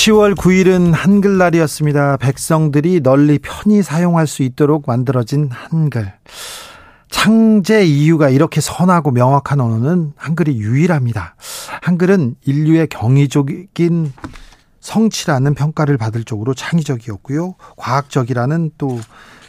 [0.00, 2.16] 10월 9일은 한글날이었습니다.
[2.16, 6.10] 백성들이 널리 편히 사용할 수 있도록 만들어진 한글.
[7.10, 11.34] 창제 이유가 이렇게 선하고 명확한 언어는 한글이 유일합니다.
[11.82, 14.14] 한글은 인류의 경이적인
[14.80, 17.56] 성취라는 평가를 받을 쪽으로 창의적이었고요.
[17.76, 18.98] 과학적이라는 또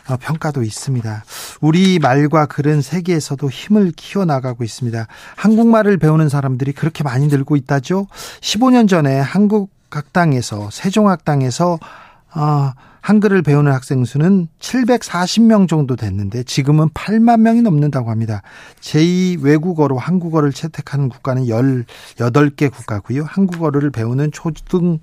[0.10, 1.24] 어, 평가도 있습니다.
[1.62, 5.08] 우리 말과 글은 세계에서도 힘을 키워나가고 있습니다.
[5.38, 8.08] 한국말을 배우는 사람들이 그렇게 많이 늘고 있다죠.
[8.42, 11.80] 15년 전에 한국 학당에서 세종학당에서
[12.34, 18.44] 어, 한글을 배우는 학생 수는 740명 정도 됐는데 지금은 8만 명이 넘는다고 합니다.
[18.80, 23.24] 제2 외국어로 한국어를 채택하는 국가는 18개 국가고요.
[23.24, 25.00] 한국어를 배우는 초등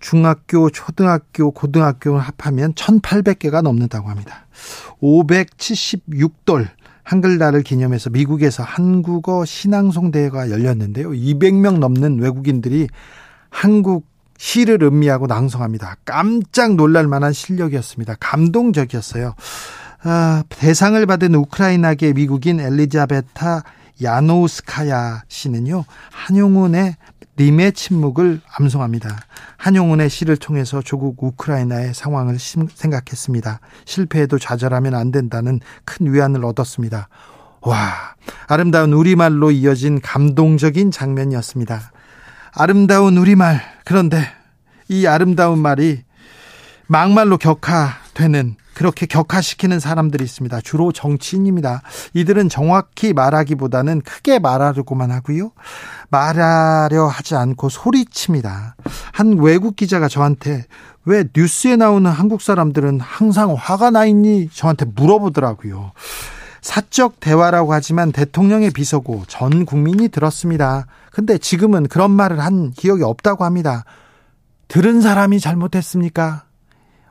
[0.00, 4.46] 중학교, 초등학교, 고등학교를 합하면 1,800개가 넘는다고 합니다.
[5.00, 6.68] 576돌
[7.04, 11.10] 한글날을 기념해서 미국에서 한국어 신앙송 대회가 열렸는데요.
[11.10, 12.88] 200명 넘는 외국인들이
[13.52, 14.06] 한국
[14.38, 15.98] 시를 음미하고 낭송합니다.
[16.04, 18.16] 깜짝 놀랄 만한 실력이었습니다.
[18.18, 19.34] 감동적이었어요.
[20.02, 23.62] 아, 대상을 받은 우크라이나계 미국인 엘리자베타
[24.02, 26.96] 야노우스카야 씨는요, 한용운의
[27.38, 29.20] 님의 침묵을 암송합니다.
[29.58, 33.60] 한용운의 시를 통해서 조국 우크라이나의 상황을 생각했습니다.
[33.84, 37.08] 실패해도 좌절하면 안 된다는 큰 위안을 얻었습니다.
[37.60, 37.92] 와,
[38.48, 41.92] 아름다운 우리말로 이어진 감동적인 장면이었습니다.
[42.54, 43.60] 아름다운 우리말.
[43.84, 44.24] 그런데
[44.88, 46.02] 이 아름다운 말이
[46.86, 50.60] 막말로 격화되는 그렇게 격화시키는 사람들이 있습니다.
[50.62, 51.82] 주로 정치인입니다.
[52.14, 55.52] 이들은 정확히 말하기보다는 크게 말하려고만 하고요.
[56.10, 58.76] 말하려 하지 않고 소리칩니다.
[59.12, 60.64] 한 외국 기자가 저한테
[61.04, 64.48] 왜 뉴스에 나오는 한국 사람들은 항상 화가 나 있니?
[64.52, 65.92] 저한테 물어보더라고요.
[66.60, 70.86] 사적 대화라고 하지만 대통령의 비서고 전 국민이 들었습니다.
[71.12, 73.84] 근데 지금은 그런 말을 한 기억이 없다고 합니다.
[74.68, 76.44] 들은 사람이 잘못했습니까?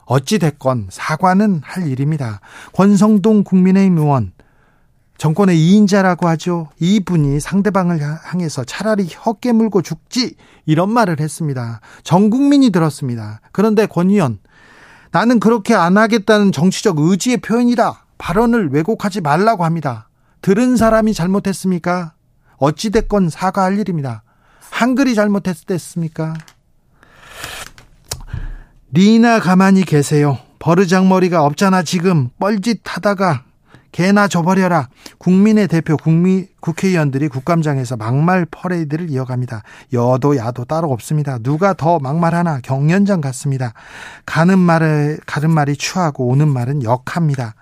[0.05, 2.41] 어찌됐건 사과는 할 일입니다.
[2.73, 4.33] 권성동 국민의힘 의원,
[5.17, 6.69] 정권의 2인자라고 하죠.
[6.79, 10.35] 이분이 상대방을 향해서 차라리 혀 깨물고 죽지
[10.65, 11.79] 이런 말을 했습니다.
[12.03, 13.39] 전 국민이 들었습니다.
[13.51, 14.39] 그런데 권 의원,
[15.11, 18.05] 나는 그렇게 안 하겠다는 정치적 의지의 표현이다.
[18.17, 20.09] 발언을 왜곡하지 말라고 합니다.
[20.41, 22.13] 들은 사람이 잘못했습니까?
[22.61, 24.21] 어찌됐건 사과할 일입니다.
[24.69, 26.35] 한글이 잘못했습니까?
[28.93, 30.37] 리나 가만히 계세요.
[30.59, 33.45] 버르장머리가 없잖아 지금 뻘짓하다가
[33.91, 34.89] 개나 줘버려라.
[35.17, 39.63] 국민의 대표 국민 국회의원들이 국감장에서 막말 퍼레이드를 이어갑니다.
[39.93, 41.39] 여도 야도 따로 없습니다.
[41.39, 43.73] 누가 더 막말하나 경연장 같습니다.
[44.25, 47.55] 가는 말에 가는 말이 추하고 오는 말은 역합니다.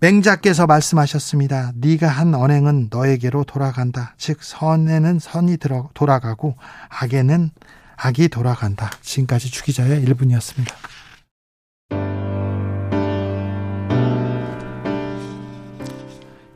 [0.00, 1.72] 맹자께서 말씀하셨습니다.
[1.74, 4.14] 네가 한 언행은 너에게로 돌아간다.
[4.16, 6.56] 즉 선에는 선이 들어 돌아가고
[6.88, 7.50] 악에는
[7.96, 8.90] 악이 돌아간다.
[9.02, 10.72] 지금까지 주기자의 1분이었습니다.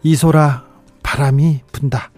[0.03, 0.65] 이소라
[1.03, 2.11] 바람이 분다.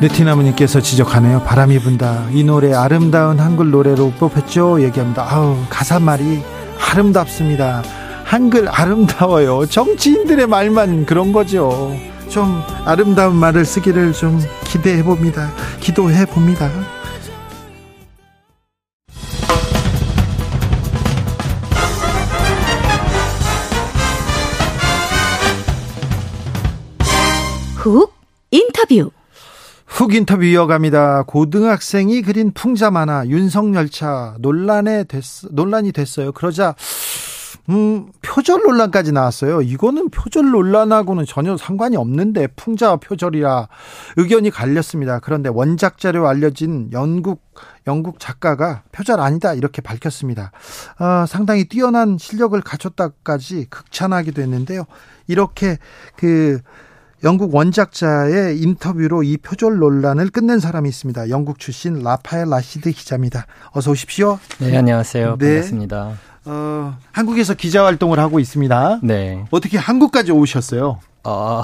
[0.00, 1.44] 느티나무님께서 지적하네요.
[1.44, 2.30] 바람이 분다.
[2.30, 4.82] 이 노래 아름다운 한글 노래로 뽑혔죠?
[4.82, 5.24] 얘기합니다.
[5.28, 6.42] 아우 가사말이
[6.90, 7.99] 아름답습니다.
[8.30, 9.66] 한글 아름다워요.
[9.66, 11.92] 정치인들의 말만 그런 거죠.
[12.28, 15.50] 좀 아름다운 말을 쓰기를 좀 기대해 봅니다.
[15.80, 16.70] 기도해 봅니다.
[27.78, 28.14] 훅
[28.52, 29.10] 인터뷰
[29.86, 31.24] 훅 인터뷰 이어갑니다.
[31.24, 36.30] 고등학생이 그린 풍자 만화 윤석열차 논란에 됐, 논란이 됐어요.
[36.30, 36.76] 그러자
[37.70, 39.62] 음, 표절 논란까지 나왔어요.
[39.62, 43.68] 이거는 표절 논란하고는 전혀 상관이 없는데 풍자와 표절이라
[44.16, 45.20] 의견이 갈렸습니다.
[45.20, 47.42] 그런데 원작 자료 알려진 영국
[47.86, 50.50] 영국 작가가 표절 아니다 이렇게 밝혔습니다.
[50.98, 54.84] 아, 상당히 뛰어난 실력을 갖췄다까지 극찬하기도 했는데요.
[55.28, 55.78] 이렇게
[56.16, 56.60] 그
[57.22, 61.28] 영국 원작자의 인터뷰로 이 표절 논란을 끝낸 사람이 있습니다.
[61.28, 63.46] 영국 출신 라파엘 라시드 기자입니다.
[63.72, 64.38] 어서 오십시오.
[64.58, 65.36] 네, 안녕하세요.
[65.38, 65.46] 네.
[65.46, 66.12] 반갑습니다.
[66.46, 69.00] 어, 한국에서 기자 활동을 하고 있습니다.
[69.02, 69.44] 네.
[69.50, 70.98] 어떻게 한국까지 오셨어요?
[71.24, 71.62] 어,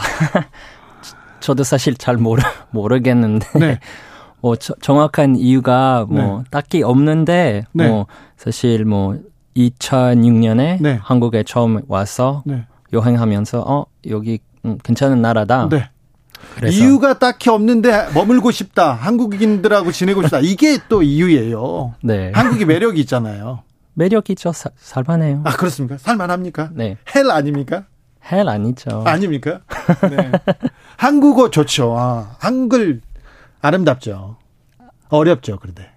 [1.40, 3.46] 저도 사실 잘 모르, 모르겠는데.
[3.58, 3.80] 네.
[4.42, 6.44] 뭐 저, 정확한 이유가 뭐 네.
[6.50, 7.88] 딱히 없는데 네.
[7.88, 8.06] 뭐
[8.36, 9.18] 사실 뭐
[9.56, 10.98] 2006년에 네.
[11.02, 12.66] 한국에 처음 와서 네.
[12.92, 15.68] 여행하면서 어 여기 음, 괜찮은 나라다.
[15.68, 15.90] 네.
[16.54, 16.76] 그래서.
[16.76, 18.92] 이유가 딱히 없는데 머물고 싶다.
[18.92, 20.40] 한국인들하고 지내고 싶다.
[20.40, 21.94] 이게 또 이유예요.
[22.02, 22.32] 네.
[22.34, 23.62] 한국이 매력이 있잖아요.
[23.94, 24.52] 매력 있죠.
[24.52, 25.42] 사, 살만해요.
[25.44, 25.96] 아 그렇습니까?
[25.98, 26.70] 살만합니까?
[26.74, 26.96] 네.
[27.14, 27.84] 헬 아닙니까?
[28.30, 29.02] 헬 아니죠.
[29.06, 29.60] 아닙니까?
[30.10, 30.32] 네.
[30.96, 31.96] 한국어 좋죠.
[31.96, 33.00] 아, 한글
[33.62, 34.36] 아름답죠.
[35.08, 35.58] 어렵죠.
[35.60, 35.90] 그런데.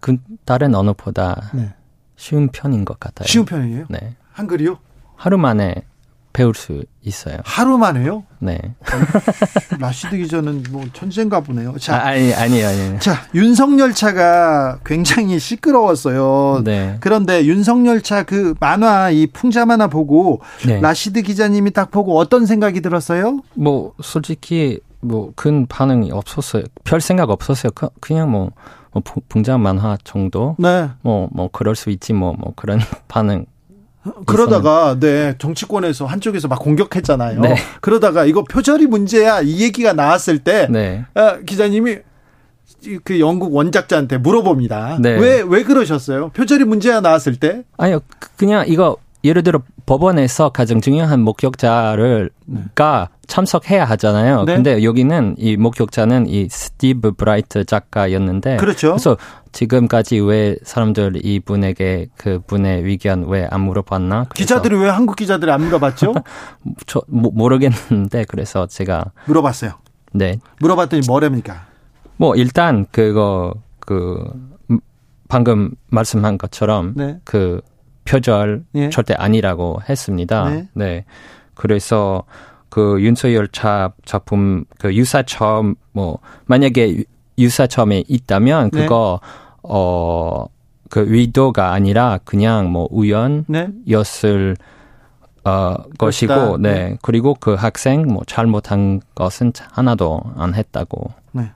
[0.00, 1.72] 그 다른 언어보다 네.
[2.16, 3.26] 쉬운 편인 것 같아요.
[3.26, 3.86] 쉬운 편이에요?
[3.88, 4.16] 네.
[4.32, 4.78] 한글이요?
[5.16, 5.74] 하루 만에
[6.36, 7.38] 배울 수 있어요.
[7.44, 8.24] 하루 만에요?
[8.40, 8.58] 네.
[9.80, 11.74] 라시드 기자는 뭐 천재인가 보네요.
[11.78, 12.98] 자, 아, 아니 아니요 아니요.
[12.98, 16.60] 자 윤석열차가 굉장히 시끄러웠어요.
[16.62, 16.98] 네.
[17.00, 20.78] 그런데 윤석열차 그 만화 이 풍자 만화 보고 네.
[20.80, 23.40] 라시드 기자님이 딱 보고 어떤 생각이 들었어요?
[23.54, 26.64] 뭐 솔직히 뭐 큰 반응이 없었어요.
[26.84, 27.70] 별 생각 없었어요.
[27.74, 28.50] 그, 그냥 뭐,
[28.92, 30.56] 뭐 풍자 만화 정도.
[30.58, 30.90] 네.
[31.02, 32.78] 뭐뭐 뭐 그럴 수 있지 뭐뭐 뭐 그런
[33.08, 33.46] 반응
[34.26, 37.40] 그러다가 네 정치권에서 한쪽에서 막 공격했잖아요.
[37.40, 37.56] 네.
[37.80, 41.04] 그러다가 이거 표절이 문제야 이 얘기가 나왔을 때 네.
[41.14, 41.98] 아, 기자님이
[43.04, 44.98] 그 영국 원작자한테 물어봅니다.
[45.02, 45.44] 왜왜 네.
[45.46, 46.30] 왜 그러셨어요?
[46.30, 47.62] 표절이 문제야 나왔을 때?
[47.76, 48.00] 아니요,
[48.36, 52.60] 그냥 이거 예를 들어 법원에서 가장 중요한 목격자를 네.
[52.74, 54.44] 가 참석해야 하잖아요.
[54.44, 54.54] 네.
[54.54, 58.90] 근데 여기는 이 목격자는 이 스티브 브라이트 작가였는데 그렇죠.
[58.92, 59.16] 그래서
[59.52, 64.26] 지금까지 왜 사람들 이 분에게 그 분의 의견 왜 안 물어봤나?
[64.34, 66.14] 기자들이 왜 한국 기자들이 안 물어봤죠?
[66.86, 69.72] 저 모르겠는데 그래서 제가 물어봤어요.
[70.12, 70.38] 네.
[70.60, 71.66] 물어봤더니 뭐랍니까?
[72.16, 74.24] 뭐 일단 그거 그
[75.28, 77.18] 방금 말씀한 것처럼 네.
[77.24, 77.60] 그
[78.06, 78.88] 표절 예.
[78.90, 80.48] 절대 아니라고 했습니다.
[80.48, 80.68] 네.
[80.74, 81.04] 네.
[81.54, 82.24] 그래서
[82.68, 87.04] 그 윤석열 차 작품 그 유사처음 뭐 만약에
[87.38, 88.82] 유사처음에 있다면 네.
[88.82, 89.28] 그거 네.
[89.62, 90.46] 어,
[90.86, 95.50] 어그 의도가 아니라 그냥 뭐 우연이었을 네.
[95.50, 96.72] 어 것이고 네.
[96.72, 96.98] 네.
[97.02, 101.52] 그리고 그 학생 뭐 잘못한 것은 하나도 안 했다고 네.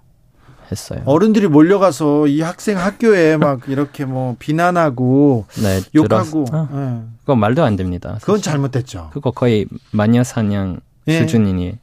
[0.71, 1.03] 했어요.
[1.05, 7.01] 어른들이 몰려가서 이 학생 학교에 막 이렇게 뭐 비난하고 네, 욕하고 어, 네.
[7.21, 8.11] 그건 말도 안 됩니다.
[8.15, 8.27] 사실.
[8.27, 9.11] 그건 잘못됐죠.
[9.13, 11.21] 그거 거의 마녀 사냥 예.
[11.21, 11.65] 수준이니.
[11.67, 11.79] 네.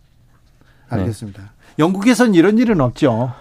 [0.90, 1.42] 알겠습니다.
[1.42, 1.48] 네.
[1.80, 3.32] 영국에선 이런 일은 없죠.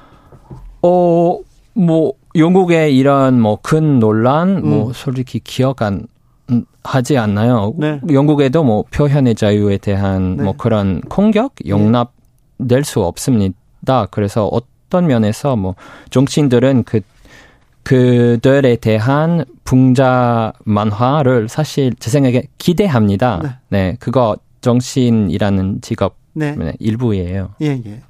[0.82, 1.38] 어,
[1.75, 4.69] 뭐 영국의 이런 뭐 큰 논란 뭐 음.
[4.69, 6.06] 뭐 솔직히 기억 안
[6.84, 7.72] 하지 않나요?
[7.76, 8.00] 네.
[8.10, 10.44] 영국에도 뭐 표현의 자유에 대한 네.
[10.44, 12.12] 뭐 그런 공격 용납
[12.69, 14.06] 될 수 없습니다.
[14.10, 14.46] 그래서
[14.86, 15.74] 어떤 면에서 뭐
[16.10, 17.00] 정치인들은 그
[17.82, 23.40] 그들에 대한 풍자 만화를 사실 제 생각에 기대합니다.
[23.42, 26.56] 네, 네 그거 정치인이라는 직업 네.
[26.80, 27.50] 일부예요.
[27.62, 28.00] 예, 예.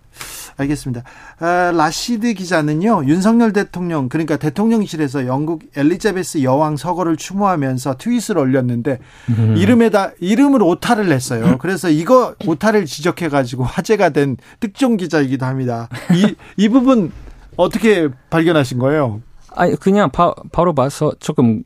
[0.57, 1.03] 알겠습니다.
[1.39, 8.99] 아, 라시드 기자는요, 윤석열 대통령, 그러니까 대통령실에서 영국 엘리자베스 여왕 서거를 추모하면서 트윗을 올렸는데,
[9.31, 9.55] 음.
[9.57, 11.59] 이름에다, 이름을 오타를 냈어요.
[11.59, 15.89] 그래서 이거 오타를 지적해가지고 화제가 된 특종 기자이기도 합니다.
[16.15, 17.13] 이, 이 부분
[17.57, 19.21] 어떻게 발견하신 거예요?
[19.55, 21.63] 아니, 그냥 바, 바로 봐서 조금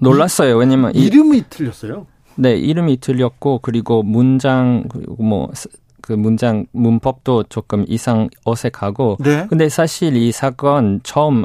[0.00, 0.56] 놀랐어요.
[0.56, 0.94] 왜냐면.
[0.94, 2.06] 이름이 틀렸어요?
[2.36, 5.50] 네, 이름이 틀렸고, 그리고 문장, 그리고 뭐,
[6.06, 9.46] 그 문장 문법도 조금 이상 어색하고 네.
[9.48, 11.44] 근데 사실 이 사건 처음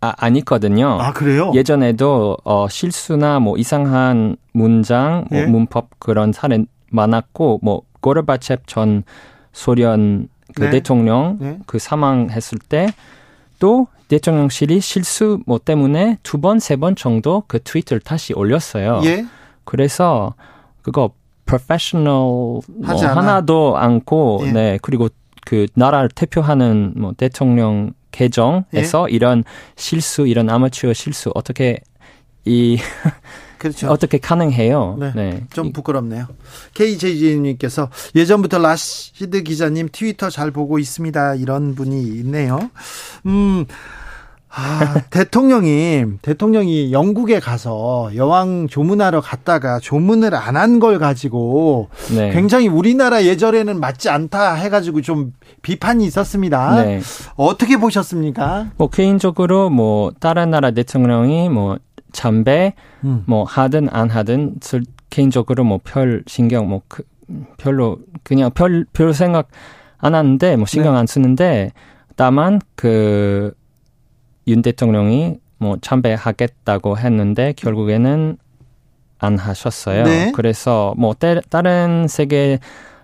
[0.00, 0.98] 아, 아니거든요.
[0.98, 1.52] 아, 그래요?
[1.54, 5.44] 예전에도 어 실수나 뭐 이상한 문장, 뭐 예?
[5.44, 9.02] 문법 그런 사례 많았고 뭐 고르바첵 전
[9.52, 10.70] 소련 그 네.
[10.70, 11.58] 대통령 네.
[11.66, 12.88] 그 사망했을 때
[13.60, 19.00] 또 대통령실이 실수 뭐 때문에 두 번, 세 번 정도 그 트위터를 다시 올렸어요.
[19.04, 19.26] 예?
[19.64, 20.34] 그래서
[20.82, 21.10] 그거
[21.48, 24.52] professional 뭐 하나도 않고 예.
[24.52, 25.08] 네 그리고
[25.44, 29.14] 그 나라를 대표하는 뭐 대통령 계정에서 예.
[29.14, 29.44] 이런
[29.76, 31.80] 실수 이런 아마추어 실수 어떻게
[32.44, 32.78] 이
[33.58, 33.88] 그렇죠.
[33.88, 34.96] 어떻게 가능해요?
[35.00, 35.12] 네.
[35.14, 35.44] 네.
[35.52, 36.26] 좀 부끄럽네요.
[36.74, 41.34] KJG님께서 예전부터 라시드 기자님 트위터 잘 보고 있습니다.
[41.34, 42.70] 이런 분이 있네요.
[43.26, 43.66] 음,
[44.58, 52.30] 아, 대통령이 대통령이 영국에 가서 여왕 조문하러 갔다가 조문을 안 한 걸 가지고 네.
[52.32, 56.82] 굉장히 우리나라 예절에는 맞지 않다 해가지고 좀 비판이 있었습니다.
[56.84, 57.00] 네.
[57.36, 58.68] 어떻게 보셨습니까?
[58.76, 61.78] 뭐 개인적으로 뭐 다른 나라 대통령이 뭐
[62.12, 62.74] 참배
[63.04, 63.22] 음.
[63.26, 64.56] 뭐 하든 안 하든
[65.10, 67.02] 개인적으로 뭐 별 신경 뭐 그,
[67.58, 69.48] 별로 그냥 별 별 생각
[69.98, 70.98] 안 하는데 뭐 신경 네.
[71.00, 71.72] 안 쓰는데
[72.16, 73.52] 다만 그
[74.48, 78.38] 윤 대통령이 뭐 참배하겠다고 했는데 결국에는
[79.18, 80.04] 안 하셨어요.
[80.04, 80.32] 네.
[80.34, 82.58] 그래서 뭐 때, 다른 세계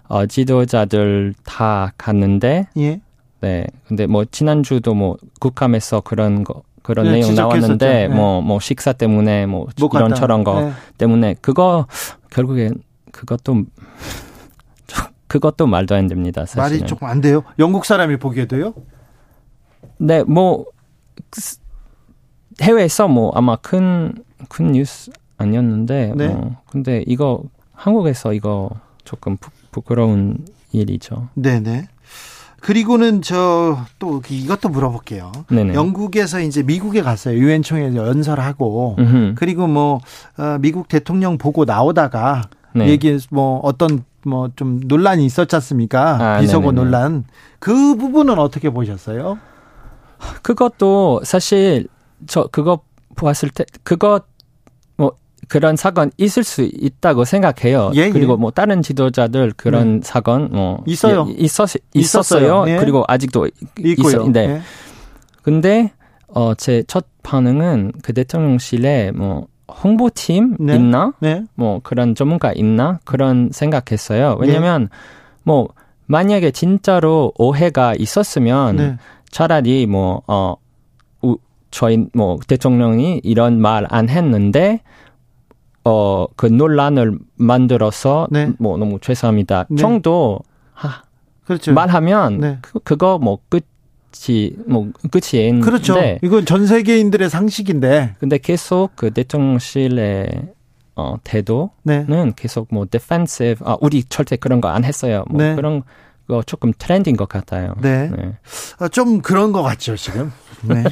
[0.07, 3.01] 어, 지도자들 다 갔는데 예.
[3.41, 3.67] 네.
[3.87, 8.47] 근데 뭐 지난주도 뭐 국감에서 그런 거 그런 네, 내용 나왔는데 뭐뭐 네.
[8.47, 10.73] 뭐 식사 때문에 뭐 이런저런 거 네.
[10.99, 11.87] 때문에 그거
[12.31, 12.71] 결국에
[13.11, 13.65] 그것도
[15.27, 16.47] 그것도 말도 안 됩니다.
[16.47, 16.63] 사실은.
[16.63, 17.43] 말이 조금 안 돼요.
[17.59, 18.75] 영국 사람이 보기에도요?
[19.99, 20.67] 네, 뭐
[22.63, 24.15] 해외에서 뭐 아마 큰
[24.49, 26.29] 큰 뉴스 아니었는데 네.
[26.29, 27.43] 뭐 근데 이거
[27.73, 28.71] 한국에서 이거
[29.05, 31.29] 조금 부, 부끄러운 일이죠.
[31.35, 31.89] 네, 네.
[32.61, 35.33] 그리고는 저 또 이것도 물어볼게요.
[35.51, 35.75] 네네.
[35.75, 37.39] 영국에서 이제 미국에 갔어요.
[37.39, 39.35] 유엔 총회 연설하고 음흠.
[39.37, 40.01] 그리고 뭐
[40.39, 42.43] 어, 미국 대통령 보고 나오다가
[42.75, 42.89] 네.
[42.89, 46.37] 얘기 뭐 어떤 뭐 좀 논란이 있었지 않습니까?
[46.37, 46.91] 아, 비서고 네네네.
[46.91, 47.25] 논란.
[47.59, 49.39] 그 부분은 어떻게 보셨어요?
[50.43, 51.87] 그것도 사실
[52.27, 52.81] 저 그거
[53.17, 54.25] 보았을 때 그것
[54.97, 55.13] 뭐
[55.49, 57.93] 그런 사건 있을 수 있다고 생각해요.
[57.95, 58.11] 예, 예.
[58.11, 60.07] 그리고 뭐 다른 지도자들 그런 네.
[60.07, 61.27] 사건 뭐 있어요.
[61.31, 62.65] 예, 있었 있었어요.
[62.69, 62.77] 예.
[62.79, 64.09] 그리고 아직도 있고요.
[64.09, 64.41] 있어, 네.
[64.49, 64.61] 예.
[65.43, 65.93] 근데
[66.29, 69.47] 어 제 첫 반응은 그 대통령실에 뭐
[69.83, 70.77] 홍보팀 네.
[70.77, 71.15] 있나?
[71.21, 71.43] 네.
[71.55, 73.01] 뭐 그런 전문가 있나?
[73.05, 74.37] 그런 생각했어요.
[74.39, 74.89] 왜냐면 네.
[75.43, 75.69] 뭐
[76.07, 78.97] 만약에 진짜로 오해가 있었으면 네.
[79.35, 80.57] 차라리 뭐어
[81.73, 84.81] 저희 뭐 대통령이 이런 말 안 했는데
[85.85, 88.51] 어 그 논란을 만들어서 네.
[88.59, 89.77] 뭐 너무 죄송합니다 네.
[89.77, 90.39] 정도
[90.73, 91.03] 하,
[91.45, 91.73] 그렇죠.
[91.75, 92.59] 말하면 네.
[92.63, 95.97] 그, 그거 뭐 끝이 뭐 끝이인 그렇죠.
[96.23, 100.49] 이건 전 세계인들의 상식인데 근데 계속 그 대통령실의
[100.97, 102.07] 어 태도는 네.
[102.37, 105.25] 계속 뭐 defensive 아 우리 절대 그런 거 안 했어요.
[105.29, 105.57] 뭐 네.
[105.57, 105.83] 그런
[106.27, 107.75] 거 조금 트렌드인 것 같아요.
[107.81, 108.09] 네.
[108.09, 108.37] 네.
[108.79, 110.33] 아, 좀 그런 것 같죠 지금.
[110.63, 110.83] 네.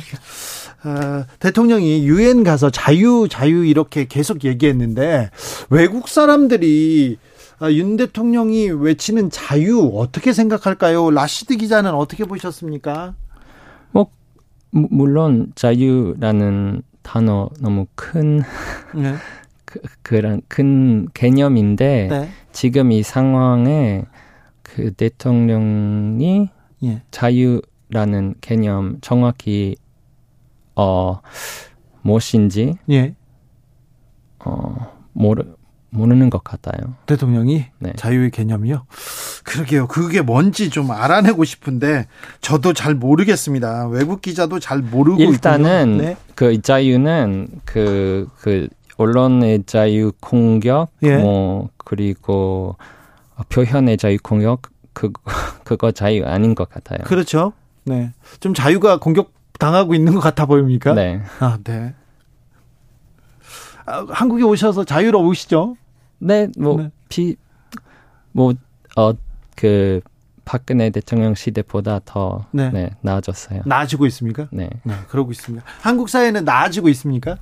[0.85, 5.31] 어, 대통령이 유엔 가서 자유 자유 이렇게 계속 얘기했는데
[5.71, 7.19] 외국 사람들이
[7.61, 11.11] 아, 윤 대통령이 외치는 자유 어떻게 생각할까요?
[11.11, 13.15] 라시드 기자는 어떻게 보셨습니까?
[13.93, 14.09] 뭐
[14.71, 18.43] 물론 자유라는 단어 너무 큰
[18.95, 19.15] 네.
[19.65, 22.29] 그, 그런 큰 개념인데 네.
[22.53, 24.05] 지금 이 상황에
[24.75, 26.49] 그 대통령이
[26.85, 27.03] 예.
[27.11, 29.77] 자유라는 개념 정확히
[30.75, 31.21] 어
[32.01, 33.15] 무엇인지 예.
[34.39, 35.45] 어 모르
[35.91, 36.95] 모르는 것 같아요.
[37.05, 37.93] 대통령이 네.
[37.97, 38.87] 자유의 개념이요.
[39.45, 39.87] 그러게요.
[39.89, 42.07] 그게 뭔지 좀 알아내고 싶은데
[42.41, 43.89] 저도 잘 모르겠습니다.
[43.89, 46.17] 외국 기자도 잘 모르고 일단은 네.
[46.35, 51.19] 그 자유는 그그 그 언론의 자유 공격 예.
[51.19, 52.77] 뭐 그리고
[53.49, 55.13] 표현의 자유 공격 그
[55.65, 56.99] 그거 자유 아닌 것 같아요.
[57.05, 57.53] 그렇죠.
[57.85, 58.13] 네.
[58.41, 60.95] 좀 자유가 공격 당하고 있는 것 같아 보입니까?
[60.95, 61.23] 네.
[61.41, 61.95] 아, 네.
[63.87, 65.77] 아, 한국에 오셔서 자유로우시죠?
[66.19, 66.91] 네, 뭐, 네.
[67.09, 67.37] 비,
[68.33, 68.55] 뭐,
[68.97, 69.13] 어,
[69.57, 70.01] 그,
[70.45, 72.71] 박근혜 대통령 시대보다 더, 네.
[72.71, 73.63] 네, 나아졌어요.
[73.65, 74.49] 나아지고 있습니까?
[74.53, 74.69] 네.
[74.83, 75.65] 네, 그러고 있습니다.
[75.81, 77.37] 한국 사회는 나아지고 있습니까?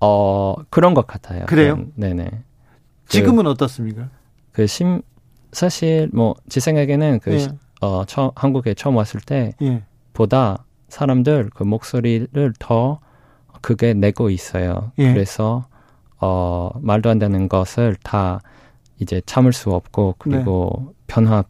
[0.00, 1.46] 어, 그런 것 같아요.
[1.46, 1.84] 그래요?
[1.94, 2.30] 네, 네.
[3.08, 4.08] 지금은 그, 어떻습니까?
[4.52, 5.02] 그 심,
[5.52, 7.48] 사실 뭐, 제 생각에는 그, 예.
[7.80, 9.82] 어, 처, 한국에 처음 왔을 때, 예.
[10.12, 12.98] 보다 사람들 그 목소리를 더
[13.60, 14.92] 크게 내고 있어요.
[14.98, 15.12] 예.
[15.12, 15.66] 그래서
[16.20, 18.40] 어 말도 안 되는 것을 다
[18.98, 21.44] 이제 참을 수 없고 그리고 네.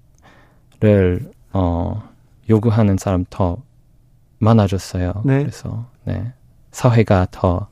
[0.81, 2.03] 변화를 어
[2.51, 3.59] 요구하는 사람 더
[4.39, 5.23] 많아졌어요.
[5.25, 5.39] 네.
[5.41, 6.33] 그래서 네
[6.71, 7.69] 사회가 더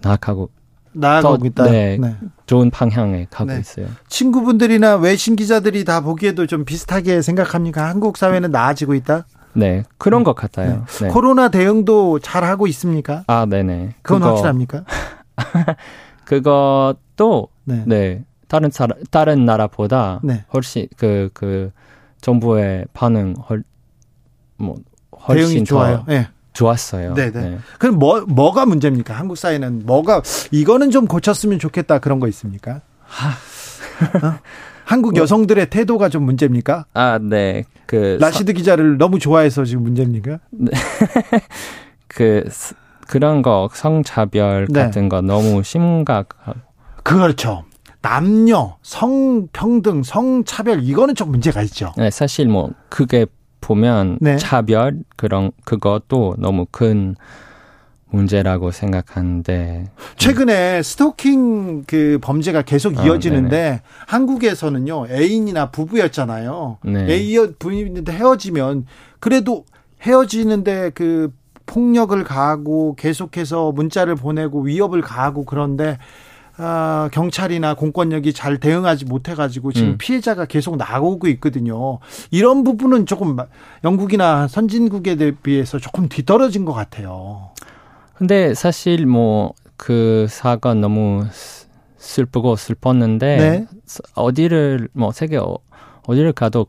[0.00, 0.50] 나아가고
[0.98, 1.64] 나아가고 있다.
[1.64, 3.60] 네, 네, 좋은 방향에 가고 네.
[3.60, 3.86] 있어요.
[4.08, 7.88] 친구분들이나 외신 기자들이 다 보기에도 좀 비슷하게 생각합니까?
[7.88, 9.26] 한국 사회는 나아지고 있다?
[9.54, 10.84] 네, 그런 것 같아요.
[10.86, 11.06] 네.
[11.06, 11.08] 네.
[11.08, 13.24] 코로나 대응도 잘 하고 있습니까?
[13.26, 13.94] 아, 네네.
[14.02, 14.84] 그건 그거, 확실합니까?
[16.24, 17.84] 그것도 네.
[17.86, 18.24] 네.
[18.48, 20.44] 다른 사 다른 나라보다 네.
[20.52, 21.70] 훨씬 그그 그
[22.20, 23.62] 정부의 반응 헐
[24.58, 24.76] 뭐
[25.28, 26.04] 훨씬 좋아요.
[26.06, 26.28] 네.
[26.58, 27.14] 좋았어요.
[27.14, 27.30] 네네.
[27.30, 27.58] 네.
[27.78, 29.14] 그럼 뭐 뭐가 문제입니까?
[29.14, 32.80] 한국 사회는 뭐가 이거는 좀 고쳤으면 좋겠다 그런 거 있습니까?
[34.22, 34.38] 어?
[34.84, 36.86] 한국 뭐 여성들의 태도가 좀 문제입니까?
[36.94, 37.62] 아, 네.
[37.86, 38.56] 그 라시드 서...
[38.56, 40.40] 기자를 너무 좋아해서 지금 문제입니까?
[40.50, 40.72] 네.
[42.08, 42.44] 그
[43.06, 44.82] 그런 거 성차별 네.
[44.82, 46.30] 같은 거 너무 심각.
[47.04, 47.64] 그렇죠.
[48.02, 51.92] 남녀 성평등 성차별 이거는 좀 문제가 있죠.
[51.96, 53.26] 네, 사실 뭐 그게
[53.60, 54.36] 보면 네.
[54.36, 57.16] 차별 그런 그것도 너무 큰
[58.10, 59.86] 문제라고 생각하는데
[60.16, 66.78] 최근에 스토킹 그 범죄가 계속 아, 이어지는데 아, 한국에서는요 애인이나 부부였잖아요.
[66.84, 67.06] 네.
[67.10, 68.86] 애인 부인인데 헤어지면
[69.20, 69.64] 그래도
[70.02, 71.32] 헤어지는데 그
[71.66, 75.98] 폭력을 가하고 계속해서 문자를 보내고 위협을 가하고 그런데
[76.58, 79.98] 어, 경찰이나 공권력이 잘 대응하지 못해가지고 지금 음.
[79.98, 82.00] 피해자가 계속 나오고 있거든요.
[82.30, 83.36] 이런 부분은 조금
[83.84, 87.50] 영국이나 선진국에 비해서 조금 뒤떨어진 것 같아요.
[88.14, 91.24] 근데 사실 뭐 그 사건 너무
[91.96, 93.66] 슬프고 슬펐는데 네.
[94.14, 95.56] 어디를 뭐 세계 어,
[96.06, 96.66] 어디를 가도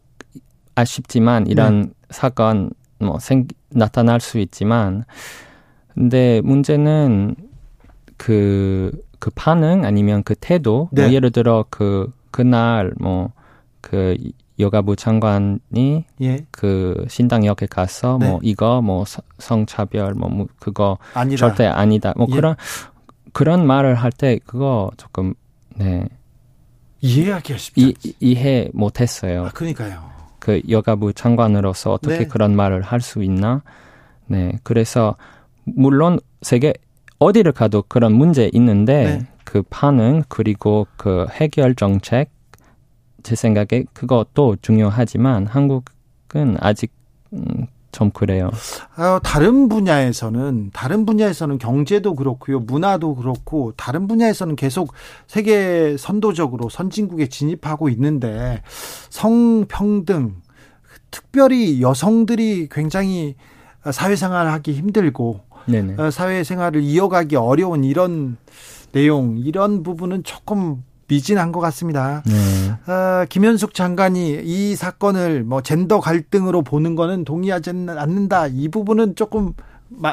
[0.76, 1.90] 아쉽지만 이런 네.
[2.12, 2.70] 사건
[3.00, 5.04] 뭐 생, 나타날 수 있지만
[5.94, 7.36] 근데 문제는
[8.16, 11.04] 그, 그 반응 아니면 그 태도 뭐 네.
[11.04, 13.32] 뭐 예를 들어 그 그날 뭐
[13.82, 14.18] 그
[14.60, 16.46] 여가부 장관이 예.
[16.52, 18.30] 그 신당역에 가서 네.
[18.30, 19.06] 뭐 이거 뭐
[19.38, 21.38] 성차별 뭐, 뭐 그거 아니다.
[21.38, 22.36] 절대 아니다 뭐 예.
[22.36, 22.56] 그런
[23.32, 25.34] 그런 말을 할 때 그거 조금
[25.76, 26.06] 네
[27.02, 29.46] 이해하기가 쉽지 이, 이해 못했어요.
[29.46, 30.10] 아, 그러니까요.
[30.40, 32.28] 그 여가부 장관으로서 어떻게 네.
[32.28, 33.62] 그런 말을 할 수 있나?
[34.28, 35.16] 네, 그래서
[35.64, 36.74] 물론 세계
[37.20, 39.28] 어디를 가도 그런 문제 있는데 네.
[39.44, 42.30] 그 반응 그리고 그 해결 정책
[43.24, 46.92] 제 생각에 그것도 중요하지만 한국은 아직
[47.34, 48.52] 음, 좀 그래요.
[48.98, 54.94] 어, 다른 분야에서는 다른 분야에서는 경제도 그렇고요, 문화도 그렇고 다른 분야에서는 계속
[55.28, 58.62] 세계 선도적으로 선진국에 진입하고 있는데
[59.10, 60.36] 성평등
[61.12, 63.36] 특별히 여성들이 굉장히
[63.92, 66.02] 사회생활하기 힘들고 네네.
[66.02, 68.38] 어, 사회생활을 이어가기 어려운 이런
[68.92, 72.24] 내용 이런 부분은 조금 미진한 것 같습니다.
[72.26, 72.92] 네.
[72.92, 78.48] 어, 김현숙 장관이 이 사건을 뭐 젠더 갈등으로 보는 거는 동의하지 않는다.
[78.48, 79.54] 이 부분은 조금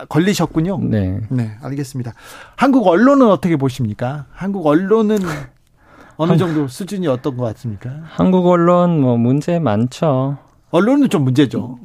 [0.08, 0.78] 걸리셨군요.
[0.82, 1.20] 네.
[1.28, 2.14] 네, 알겠습니다.
[2.56, 4.24] 한국 언론은 어떻게 보십니까?
[4.32, 5.18] 한국 언론은
[6.16, 7.90] 어느 정도 수준이 어떤 것 같습니까?
[8.04, 10.38] 한국 언론 뭐 문제 많죠.
[10.70, 11.78] 언론은 좀 문제죠.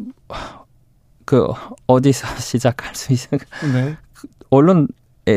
[1.31, 1.47] 그
[1.87, 3.45] 어디서 시작할 수 있을까?
[3.73, 3.95] 네.
[4.49, 4.87] 언론에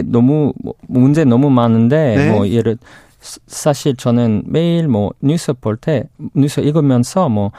[0.07, 2.31] 너무 뭐 문제 너무 많은데 네.
[2.33, 2.79] 뭐 예를
[3.21, 6.03] 사실 저는 매일 뭐 뉴스 볼 때
[6.35, 7.53] 뉴스 읽으면서 뭐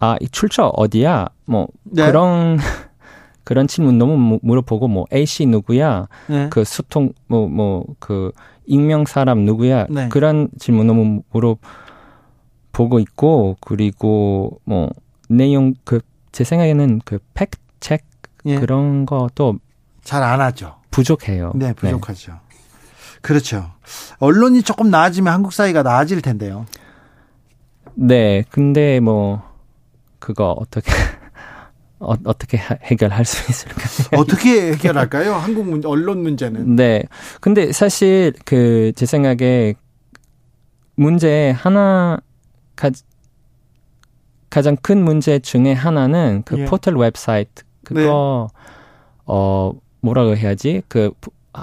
[0.00, 1.28] 아, 이 출처 어디야?
[1.46, 2.04] 뭐 네.
[2.04, 2.58] 그런
[3.44, 6.08] 그런 질문 너무 물어보고 뭐 A 씨 누구야?
[6.26, 6.48] 네.
[6.50, 8.32] 그 소통 뭐 뭐 그
[8.66, 9.86] 익명 사람 누구야?
[9.88, 10.10] 네.
[10.10, 14.90] 그런 질문 너무 물어보고 있고 그리고 뭐
[15.30, 18.04] 내용 그 제 생각에는 그 팩트 책
[18.46, 18.58] 예.
[18.58, 19.58] 그런 것도
[20.02, 20.76] 잘 안 하죠.
[20.90, 21.52] 부족해요.
[21.54, 22.32] 네, 부족하죠.
[22.32, 22.38] 네.
[23.20, 23.70] 그렇죠.
[24.20, 26.66] 언론이 조금 나아지면 한국 사회가 나아질 텐데요.
[27.94, 29.42] 네, 근데 뭐
[30.18, 30.90] 그거 어떻게
[32.00, 34.20] 어, 어떻게 해결할 수 있을까요?
[34.20, 35.34] 어떻게 해결할까요?
[35.34, 36.74] 한국 문, 언론 문제는.
[36.76, 37.02] 네.
[37.40, 39.74] 근데 사실 그 제 생각에
[40.94, 42.18] 문제 하나
[42.76, 42.90] 가,
[44.50, 46.64] 가장 큰 문제 중에 하나는 그 예.
[46.66, 48.60] 포털 웹사이트 그거 네.
[49.26, 51.10] 어 뭐라고 해야지 그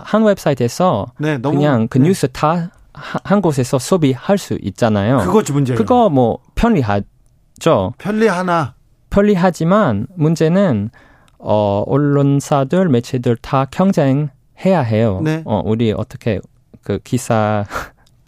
[0.04, 2.06] 한 웹사이트에서 네, 너무, 그냥 그 네.
[2.10, 5.18] 뉴스 다 한 곳에서 소비할 수 있잖아요.
[5.18, 5.76] 그거지 문제.
[5.76, 7.94] 그거 뭐 편리하죠.
[7.98, 8.74] 편리하나.
[9.10, 10.90] 편리하지만 문제는
[11.38, 15.20] 어 언론사들 매체들 다 경쟁해야 해요.
[15.24, 15.44] 네.
[15.46, 16.40] 어 우리 어떻게
[16.84, 17.66] 그 기사를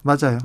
[0.04, 0.38] 맞아요.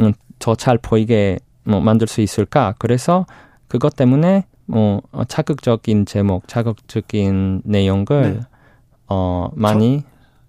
[0.00, 2.74] 음, 더 잘 보이게 뭐 만들 수 있을까?
[2.78, 3.24] 그래서
[3.66, 8.40] 그것 때문에 뭐 어, 자극적인 제목, 자극적인 내용을 네.
[9.08, 10.02] 어 많이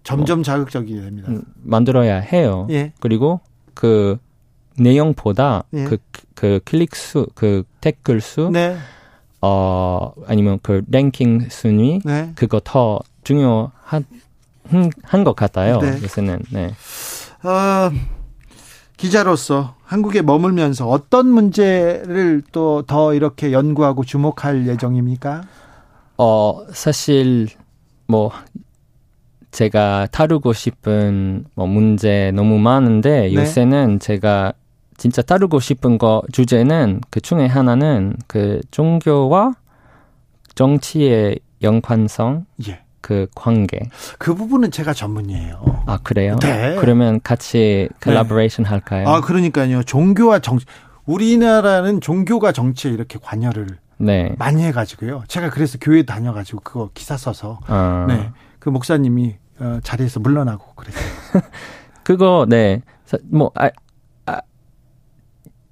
[0.03, 1.29] 저, 점점 뭐, 자극적이 됩니다.
[1.31, 2.67] 음, 만들어야 해요.
[2.69, 2.93] 예.
[2.99, 3.39] 그리고
[3.73, 4.17] 그
[4.77, 5.83] 내용보다 예.
[5.85, 5.97] 그,
[6.35, 8.77] 그 클릭 수, 그 댓글 수, 네.
[9.41, 12.31] 어, 아니면 그 랭킹 순위, 네.
[12.35, 14.05] 그거 더 중요한,
[15.03, 15.79] 한 것 같아요.
[15.79, 15.99] 네.
[16.01, 16.67] 요새는, 네.
[17.43, 17.91] 어,
[19.01, 25.41] 기자로서 한국에 머물면서 어떤 문제를 또 더 이렇게 연구하고 주목할 예정입니까?
[26.19, 27.47] 어, 사실
[28.05, 28.31] 뭐
[29.49, 33.33] 제가 다루고 싶은 뭐 문제 너무 많은데 네.
[33.33, 34.53] 요새는 제가
[34.97, 39.55] 진짜 다루고 싶은 거 주제는 그 중에 하나는 그 종교와
[40.53, 42.45] 정치의 연관성.
[42.67, 42.83] 예.
[43.01, 43.79] 그 관계.
[44.17, 45.83] 그 부분은 제가 전문이에요.
[45.87, 46.37] 아, 그래요?
[46.41, 46.75] 네.
[46.79, 48.69] 그러면 같이 콜라보레이션 네.
[48.69, 49.07] 할까요?
[49.07, 49.83] 아, 그러니까요.
[49.83, 50.65] 종교와 정치.
[51.05, 54.35] 우리나라는 종교가 정치에 이렇게 관여를 네.
[54.37, 55.23] 많이 해가지고요.
[55.27, 58.05] 제가 그래서 교회 다녀가지고 그거 기사 써서 아.
[58.07, 58.31] 네.
[58.59, 61.03] 그 목사님이 어, 자리에서 물러나고 그랬어요.
[62.03, 62.81] 그거 네.
[63.29, 63.69] 뭐 아,
[64.25, 64.41] 아,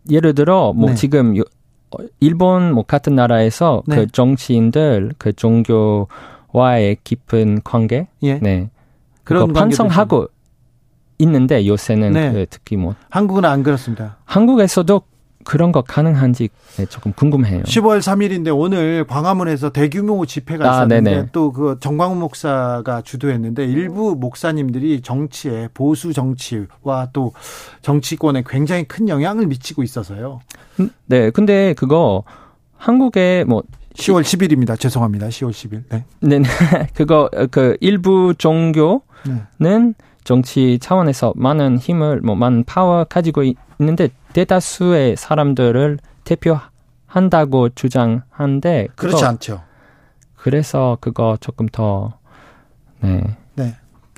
[0.10, 0.96] 예를 들어 뭐 네.
[0.96, 3.96] 지금 어, 일본 뭐 같은 나라에서 네.
[3.96, 6.08] 그 정치인들 그 종교
[6.52, 8.36] 와의 깊은 관계, 예.
[8.40, 8.70] 네,
[9.24, 10.28] 그런 반성하고
[11.20, 12.32] 있는데 요새는 네.
[12.32, 14.18] 그 특히 뭐 한국은 안 그렇습니다.
[14.26, 15.02] 한국에서도
[15.46, 17.64] 그런 거 가능한지 네, 조금 궁금해요.
[17.64, 25.02] 10월 3일인데 오늘 광화문에서 대규모 집회가 아, 있었는데 또 그 정광훈 목사가 주도했는데 일부 목사님들이
[25.02, 27.34] 정치에 보수 정치와 또
[27.82, 30.42] 정치권에 굉장히 큰 영향을 미치고 있어서요.
[30.82, 32.24] 음, 네, 근데 그거
[32.78, 34.80] 한국에 뭐 10월 10일입니다.
[34.80, 35.28] 죄송합니다.
[35.28, 35.84] 10월 10일.
[35.90, 36.06] 네.
[36.20, 36.42] 네,
[36.94, 39.02] 그거 그 일부 종교는
[39.58, 39.94] 네.
[40.24, 43.44] 정치 차원에서 많은 힘을 뭐 많은 파워 가지고
[43.80, 49.62] 있는데 대다수의 사람들을 대표한다고 주장하는데 그렇지 않죠.
[50.36, 52.14] 그래서 그거 조금 더
[53.00, 53.16] 네.
[53.18, 53.38] 네.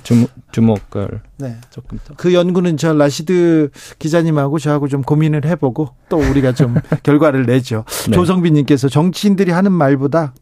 [0.02, 1.56] 주목, 주목을 네.
[1.70, 2.14] 조금 더.
[2.16, 7.84] 그 연구는 저 라시드 기자님하고 저하고 좀 고민을 해보고 또 우리가 좀 결과를 내죠.
[8.08, 8.12] 네.
[8.12, 10.34] 조성빈님께서 정치인들이 하는 말보다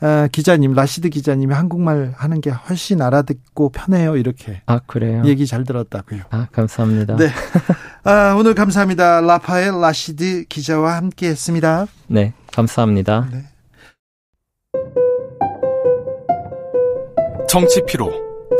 [0.00, 4.60] 아, 기자님 라시드 기자님이 한국말 하는 게 훨씬 알아듣고 편해요 이렇게.
[4.66, 5.22] 아 그래요?
[5.26, 6.22] 얘기 잘 들었다고요.
[6.30, 7.14] 아 감사합니다.
[7.16, 7.28] 네.
[8.02, 9.20] 아, 오늘 감사합니다.
[9.20, 11.86] 라파엘 라시드 기자와 함께했습니다.
[12.08, 13.28] 네, 감사합니다.
[13.30, 13.44] 네.
[17.48, 18.10] 정치 피로,